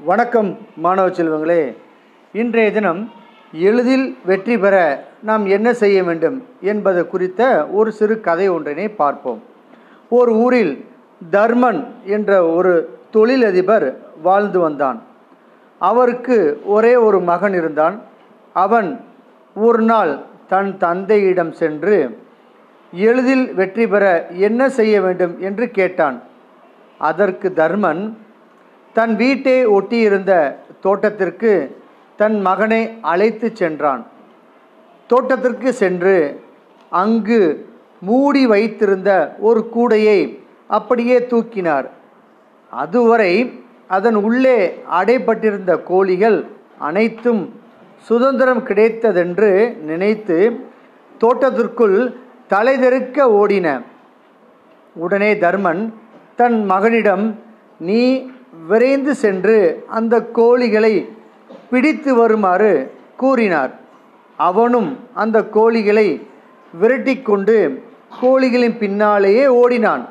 வணக்கம் 0.00 0.58
மாணவ 0.76 1.08
செல்வங்களே. 1.08 1.76
இன்றைய 2.32 2.72
தினம் 2.72 3.12
எளிதில் 3.52 4.18
வெற்றி 4.24 4.58
பெற 4.58 5.04
நாம் 5.22 5.46
என்ன 5.46 5.72
செய்ய 5.72 6.02
வேண்டும் 6.04 6.46
என்பது 6.60 7.06
குறித்த 7.06 7.66
ஒரு 7.66 7.92
சிறு 7.92 8.20
கதை 8.20 8.50
ஒன்றினை 8.50 8.88
பார்ப்போம். 8.88 9.42
ஒரு 10.08 10.34
ஊரில் 10.34 10.84
தர்மன் 11.30 11.86
என்ற 12.04 12.46
ஒரு 12.46 12.98
தொழிலதிபர் 13.10 13.98
வாழ்ந்து 14.22 14.58
வந்தான். 14.58 15.02
அவருக்கு 15.78 16.60
ஒரே 16.64 16.96
ஒரு 16.96 17.20
மகன் 17.20 17.52
இருந்தான். 17.52 18.00
அவன் 18.52 19.00
ஒரு 19.54 19.82
நாள் 19.82 20.18
தன் 20.48 20.78
தந்தையிடம் 20.78 21.52
சென்று 21.52 22.18
எளிதில் 22.92 23.54
வெற்றி 23.54 23.86
பெற 23.86 24.26
என்ன 24.30 24.68
செய்ய 24.68 25.00
வேண்டும்? 25.00 25.40
என்று 25.40 25.70
கேட்டான். 25.70 26.22
அதற்கு 26.98 27.52
தர்மன் 27.52 28.18
தன் 28.94 29.14
வீட்டை 29.16 29.66
ஒட்டியிருந்த 29.66 30.32
தோட்டத்திற்கு 30.80 31.52
தன் 32.16 32.40
மகனை 32.40 32.80
அழைத்து 33.02 33.50
சென்றான். 33.54 34.02
தோட்டத்திற்கு 35.06 35.72
சென்று 35.72 36.16
அங்கு 37.02 37.40
மூடி 38.00 38.46
வைத்திருந்த 38.46 39.10
ஒரு 39.38 39.60
கூடையை 39.76 40.18
அப்படியே 40.68 41.18
தூக்கினார். 41.18 41.86
அதுவரை 42.70 43.32
அதன் 43.88 44.14
உள்ளே 44.14 44.58
அடைப்பட்டிருந்த 45.00 45.72
கோழிகள் 45.82 46.38
அனைத்தும் 46.78 47.42
சுதந்திரம் 47.98 48.62
கிடைத்ததென்று 48.68 49.50
நினைத்து 49.90 50.38
தோட்டத்திற்குள் 51.18 51.98
தலைதெருக்க 52.48 53.18
ஓடின. 53.40 53.68
உடனே 54.94 55.30
தர்மன் 55.34 55.82
தன் 56.36 56.58
மகனிடம் 56.64 57.24
நீ 57.80 58.00
விரைந்து 58.68 59.14
சென்று 59.14 59.84
அந்த 59.88 60.14
கோழிகளை 60.34 60.94
பிடித்து 61.70 62.14
வருமாறு 62.14 62.72
கூறினார். 63.16 63.72
அவனும் 64.36 64.98
அந்த 65.14 65.38
கோழிகளை 65.52 66.08
விரட்டி 66.74 67.22
கொண்டு 67.22 67.82
கோழிகளின் 68.20 68.76
பின்னாலேயே 68.78 69.46
ஓடினான். 69.46 70.04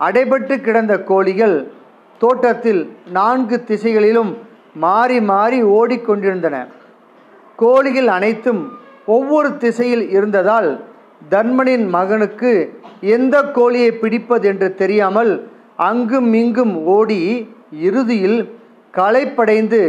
அடைபட்டு 0.00 0.60
கிடந்த 0.60 0.94
கோழிகள் 1.02 1.56
தோட்டத்தில் 2.18 2.82
நான்கு 3.12 3.64
திசைகளிலும் 3.64 4.32
மாறி 4.74 5.20
மாறி 5.20 5.62
ஓடிக்கொண்டிருந்தன. 5.62 6.56
கோழிகள் 7.56 8.06
அனைத்தும் 8.06 8.62
ஒவ்வொரு 9.06 9.56
திசையில் 9.56 10.10
இருந்ததால் 10.10 10.70
தர்மனின் 11.30 11.86
மகனுக்கு 11.88 12.52
எந்த 13.00 13.36
கோழியை 13.58 13.90
பிடிப்பது 13.92 14.48
என்று 14.48 14.74
தெரியாமல் 14.74 15.32
அங்கும் 15.76 16.32
இங்கும் 16.32 16.74
ஓடி 16.86 17.20
இறுதியில் 17.80 18.38
களைப்படைந்து 18.94 19.80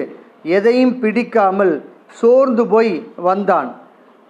எதையும் 0.44 1.00
பிடிக்காமல் 1.00 1.74
சோர்ந்து 2.20 2.64
போய் 2.68 2.94
வந்தான். 3.16 3.70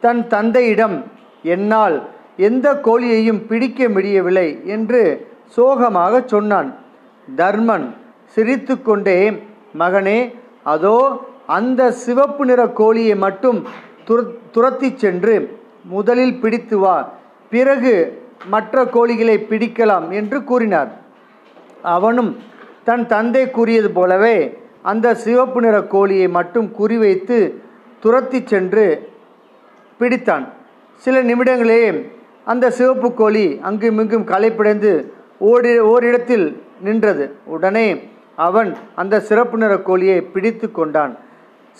தன் 0.03 0.27
தந்தையிடம் 0.27 0.97
என்னால் 1.43 1.95
எந்த 2.37 2.67
கோழியையும் 2.87 3.41
பிடிக்க 3.47 3.89
முடியவில்லை 3.89 4.47
என்று 4.65 5.27
சோகமாக 5.55 6.23
சொன்னான். 6.25 6.69
தர்மன் 7.27 7.87
சிரித்துக்கொண்டே 8.35 9.19
மகனே 9.79 10.19
அதோ 10.63 10.97
அந்த 11.45 11.91
சிவப்பு 11.91 12.45
நிற 12.45 12.61
கோழியை 12.67 13.15
மட்டும் 13.15 13.59
துர 14.07 14.19
துரத்தி 14.51 14.89
சென்று 14.97 15.35
முதலில் 15.83 16.39
பிடித்து 16.39 16.77
வா. 16.77 16.95
பிறகு 17.49 17.93
மற்ற 18.53 18.83
கோழிகளை 18.85 19.35
பிடிக்கலாம் 19.49 20.07
என்று 20.09 20.43
கூறினார். 20.43 20.91
அவனும் 21.93 22.31
தன் 22.87 23.05
தந்தை 23.13 23.43
கூறியது 23.57 23.89
போலவே 23.91 24.37
அந்த 24.91 25.15
சிவப்பு 25.23 25.59
நிற 25.61 25.77
கோழியை 25.93 26.27
மட்டும் 26.37 26.67
குறிவைத்து 26.79 27.37
துரத்தி 28.03 28.39
சென்று 28.45 28.85
பிடித்தான். 29.99 30.45
சில 31.03 31.15
நிமிடங்களே 31.23 31.81
அந்த 32.51 32.65
சிவப்பு 32.77 33.09
கோழி 33.13 33.45
அங்குமிங்கும் 33.61 34.27
களைப்பிடைந்து 34.33 34.91
ஓடி 35.51 35.71
ஓரிடத்தில் 35.91 36.47
நின்றது. 36.81 37.25
உடனே 37.45 37.87
அவன் 38.47 38.69
அந்த 38.95 39.19
சிறப்பு 39.27 39.57
நிற 39.57 39.73
கோழியை 39.77 40.19
பிடித்து 40.33 40.67
கொண்டான். 40.71 41.13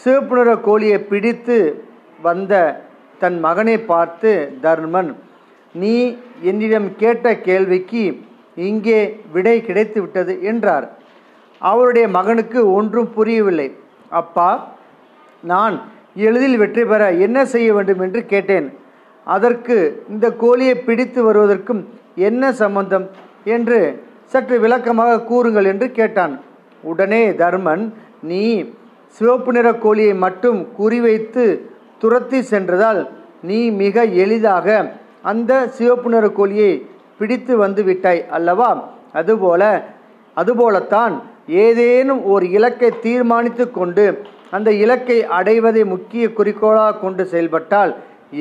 சிவப்பு 0.03 0.35
நிற 0.37 0.51
கோழியை 0.67 0.97
பிடித்து 1.11 1.57
வந்த 2.21 2.53
தன் 3.19 3.37
மகனை 3.39 3.77
பார்த்து 3.91 4.31
தர்மன் 4.63 5.11
நீ 5.81 5.95
என்னிடம் 6.41 6.89
கேட்ட 6.97 7.35
கேள்விக்கு 7.47 8.03
இங்கே 8.69 8.99
விடை 9.33 9.55
கிடைத்து 9.67 9.99
விட்டது 10.01 10.33
என்றார். 10.51 10.85
அவருடைய 11.61 12.05
மகனுக்கு 12.17 12.59
ஒன்றும் 12.77 13.09
புரியவில்லை. 13.17 13.67
அப்பா 14.21 14.49
நான் 15.43 15.75
எளிதில் 16.27 16.57
வெற்றி 16.61 16.83
பெற 16.91 17.03
என்ன 17.25 17.37
செய்ய 17.53 17.69
வேண்டும் 17.77 18.01
என்று 18.05 18.19
கேட்டேன். 18.33 18.67
அதற்கு 19.27 19.77
இந்த 20.13 20.25
கோழியை 20.41 20.75
பிடித்து 20.87 21.19
வருவதற்கும் 21.27 21.81
என்ன 22.29 22.51
சம்பந்தம் 22.61 23.05
என்று 23.55 23.79
சற்று 24.33 24.55
விளக்கமாக 24.63 25.21
கூறுங்கள் 25.29 25.67
என்று 25.73 25.87
கேட்டான். 25.99 26.33
உடனே 26.83 27.23
தர்மன் 27.41 27.83
நீ 28.29 28.43
சிவப்பு 29.17 29.51
நிற 29.55 29.67
கோழியை 29.83 30.13
மட்டும் 30.25 30.59
குறிவைத்து 30.79 31.43
துரத்தி 32.01 32.39
சென்றதால் 32.51 33.01
நீ 33.49 33.59
மிக 33.81 34.05
எளிதாக 34.23 34.67
அந்த 35.31 35.51
சிவப்பு 35.77 36.09
நிற 36.13 36.25
கோழியை 36.39 36.71
பிடித்து 37.19 37.53
வந்து 37.57 37.81
விட்டாய் 37.83 38.21
அல்லவா? 38.37 38.69
அதுபோல 39.19 39.63
அதுபோலத்தான் 40.37 41.13
ஏதேனும் 41.65 42.21
ஒரு 42.33 42.45
இலக்கை 42.57 42.89
தீர்மானித்து 43.05 43.65
கொண்டு 43.71 44.05
அந்த 44.55 44.69
இலக்கை 44.83 45.17
அடைவதை 45.37 45.83
முக்கிய 45.93 46.25
குறிக்கோளாக 46.33 46.99
கொண்டு 46.99 47.23
செயல்பட்டால் 47.31 47.91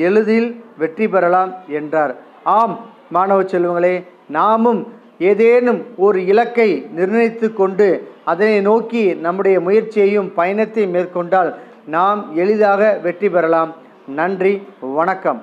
எளிதில் 0.05 0.49
வெற்றி 0.81 1.07
பெறலாம் 1.07 1.51
என்றார். 1.79 2.13
ஆம் 2.57 2.75
மாணவ 3.15 3.41
செல்வங்களே 3.53 3.95
நாமும் 4.37 4.81
ஏதேனும் 5.29 5.81
ஒரு 6.05 6.19
இலக்கை 6.31 6.69
நிர்ணயித்து 6.97 7.47
கொண்டு 7.53 7.87
அதனை 8.31 8.57
நோக்கி 8.61 9.03
நம்முடைய 9.25 9.57
முயற்சியையும் 9.59 10.29
பயணத்தை 10.39 10.85
மேற்கொண்டால் 10.87 11.51
நாம் 11.95 12.21
எளிதாக 12.35 12.81
வெற்றி 13.03 13.29
பெறலாம். 13.29 13.73
நன்றி 14.21 14.53
வணக்கம். 14.99 15.41